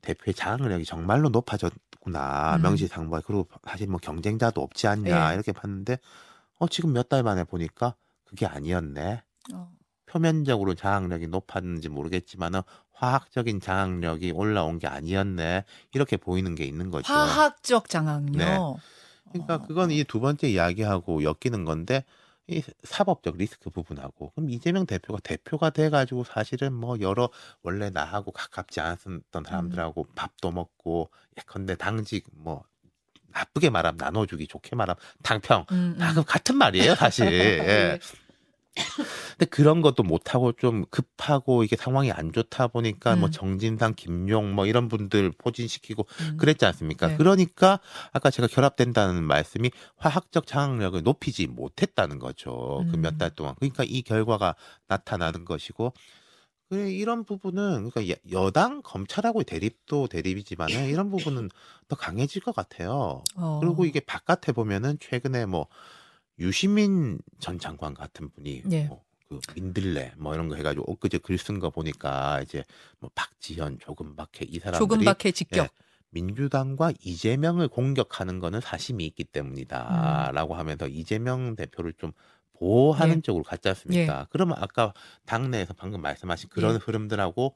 대표의 0.00 0.34
장악력이 0.34 0.84
정말로 0.84 1.28
높아졌구나 1.28 2.56
음. 2.56 2.62
명시상부가 2.62 3.22
그리고 3.26 3.48
사실 3.66 3.88
뭐 3.88 3.98
경쟁자도 4.00 4.60
없지 4.62 4.86
않냐 4.86 5.30
예. 5.30 5.34
이렇게 5.34 5.52
봤는데 5.52 5.98
어 6.58 6.68
지금 6.68 6.92
몇 6.92 7.08
달 7.08 7.22
만에 7.22 7.44
보니까 7.44 7.94
그게 8.24 8.46
아니었네. 8.46 9.22
어. 9.54 9.70
표면적으로 10.06 10.74
장악력이 10.74 11.26
높았는지 11.28 11.88
모르겠지만은 11.88 12.60
화학적인 12.92 13.60
장악력이 13.60 14.32
올라온 14.32 14.78
게 14.78 14.86
아니었네 14.86 15.64
이렇게 15.92 16.16
보이는 16.16 16.54
게 16.54 16.64
있는 16.64 16.90
거죠. 16.90 17.12
화학적 17.12 17.88
장악력. 17.88 18.32
네. 18.36 18.56
그러니까 19.32 19.54
어. 19.56 19.66
그건 19.66 19.90
이 19.90 20.04
두 20.04 20.20
번째 20.20 20.48
이야기하고 20.48 21.22
엮이는 21.22 21.64
건데 21.64 22.04
이 22.46 22.62
사법적 22.82 23.36
리스크 23.36 23.68
부분하고 23.68 24.30
그럼 24.34 24.48
이재명 24.50 24.86
대표가 24.86 25.20
대표가 25.22 25.68
돼가지고 25.70 26.24
사실은 26.24 26.72
뭐 26.72 26.98
여러 27.00 27.28
원래 27.62 27.90
나하고 27.90 28.32
가깝지 28.32 28.80
않았던 28.80 29.22
사람들하고 29.44 30.06
음. 30.08 30.14
밥도 30.14 30.50
먹고 30.52 31.10
예컨대 31.36 31.76
당직 31.76 32.24
뭐 32.32 32.64
나쁘게 33.32 33.68
말하면 33.68 33.98
나눠주기 33.98 34.46
좋게 34.46 34.76
말하면 34.76 34.96
당평 35.22 35.66
음, 35.72 35.76
음. 35.94 35.98
다그 35.98 36.24
같은 36.24 36.56
말이에요 36.56 36.94
사실. 36.94 37.26
예. 37.30 37.98
근데 39.30 39.46
그런 39.46 39.80
것도 39.82 40.02
못하고 40.02 40.52
좀 40.52 40.84
급하고 40.90 41.64
이게 41.64 41.76
상황이 41.76 42.10
안 42.12 42.32
좋다 42.32 42.68
보니까 42.68 43.16
뭐 43.16 43.28
음. 43.28 43.30
정진상, 43.30 43.94
김용 43.96 44.54
뭐 44.54 44.66
이런 44.66 44.88
분들 44.88 45.32
포진시키고 45.38 46.06
음. 46.20 46.36
그랬지 46.36 46.64
않습니까? 46.66 47.08
네. 47.08 47.16
그러니까 47.16 47.80
아까 48.12 48.30
제가 48.30 48.48
결합된다는 48.48 49.22
말씀이 49.24 49.70
화학적 49.96 50.46
장악력을 50.46 51.02
높이지 51.02 51.46
못했다는 51.46 52.18
거죠. 52.18 52.84
그 52.90 52.96
음. 52.96 53.00
몇달 53.02 53.30
동안. 53.30 53.54
그러니까 53.58 53.84
이 53.84 54.02
결과가 54.02 54.54
나타나는 54.88 55.44
것이고 55.44 55.92
그래 56.68 56.90
이런 56.92 57.24
부분은 57.24 57.88
그러니까 57.90 58.08
여- 58.10 58.42
여당 58.42 58.82
검찰하고의 58.82 59.44
대립도 59.44 60.08
대립이지만은 60.08 60.68
이런 61.00 61.10
부분은 61.10 61.48
더 61.88 61.96
강해질 61.96 62.42
것 62.42 62.54
같아요. 62.54 63.22
어. 63.36 63.58
그리고 63.60 63.86
이게 63.86 64.00
바깥에 64.00 64.52
보면은 64.52 64.98
최근에 65.00 65.46
뭐 65.46 65.66
유시민 66.38 67.18
전 67.40 67.58
장관 67.58 67.94
같은 67.94 68.30
분이 68.30 68.62
예. 68.70 68.84
뭐그 68.84 69.40
민들레 69.54 70.12
뭐 70.18 70.34
이런 70.34 70.48
거 70.48 70.54
해가지고 70.56 70.90
엊그제 70.92 71.18
글 71.18 71.36
쓴 71.38 71.58
거 71.60 71.70
보니까 71.70 72.40
이제 72.42 72.64
뭐 73.00 73.10
박지현, 73.14 73.78
조금박해 73.80 74.46
이 74.48 74.58
사람들이 74.58 74.78
조금밖에 74.78 75.32
직격. 75.32 75.64
예, 75.64 75.68
민주당과 76.10 76.92
이재명을 77.00 77.68
공격하는 77.68 78.38
거는 78.38 78.60
사심이 78.60 79.04
있기 79.06 79.24
때문이다라고 79.24 80.54
하면서 80.54 80.86
이재명 80.88 81.56
대표를 81.56 81.92
좀 81.98 82.12
보호하는 82.54 83.18
예. 83.18 83.20
쪽으로 83.20 83.44
갔지 83.44 83.68
않습니까? 83.68 84.26
그러면 84.30 84.56
아까 84.58 84.92
당내에서 85.26 85.74
방금 85.74 86.00
말씀하신 86.02 86.48
그런 86.48 86.74
예. 86.74 86.78
흐름들하고 86.78 87.54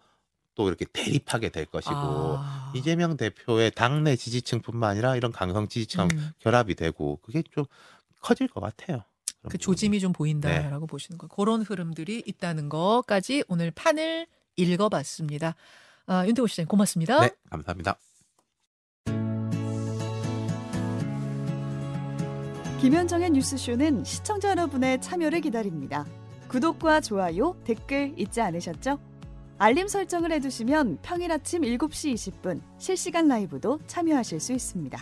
또 0.55 0.68
이렇게 0.68 0.85
대립하게 0.92 1.49
될 1.49 1.64
것이고 1.64 1.95
아. 1.97 2.73
이재명 2.77 3.16
대표의 3.16 3.71
당내 3.71 4.16
지지층뿐만 4.16 4.90
아니라 4.90 5.16
이런 5.16 5.33
강성 5.33 5.66
지지층 5.66 6.09
음. 6.12 6.31
결합이 6.40 6.75
되고 6.75 7.16
그게 7.23 7.42
좀 7.51 7.64
커질 8.23 8.49
것 8.49 8.61
같아요. 8.61 9.03
그. 9.49 9.59
조짐이 9.59 10.01
좀 10.01 10.13
네. 10.13 10.17
보인다라고 10.17 10.87
보시는 10.87 11.19
거. 11.19 11.27
그런 11.27 11.63
흐름들이 11.63 12.23
있다는 12.25 12.69
거까지 12.69 13.45
오늘 13.49 13.71
판을 13.71 14.27
읽어봤습니다. 14.57 15.55
아, 16.07 16.27
윤태호 16.27 16.47
시장님 16.47 16.69
고맙습니다. 16.69 17.21
네, 17.21 17.31
감사합니다. 17.51 17.99
김현정의 22.81 23.31
뉴스쇼는 23.31 24.05
시청자 24.05 24.51
여러분의 24.51 25.01
참여를 25.01 25.41
기다립니다. 25.41 26.05
구독과 26.49 27.01
좋아요, 27.01 27.57
댓글 27.65 28.13
잊지 28.19 28.41
않으셨죠? 28.41 28.99
알림 29.59 29.87
설정을 29.87 30.33
해두시면 30.33 30.99
평일 31.03 31.31
아침 31.31 31.63
7시 31.63 32.15
20분 32.15 32.61
실시간 32.79 33.29
라이브도 33.29 33.79
참여하실 33.87 34.41
수 34.41 34.53
있습니다. 34.53 35.01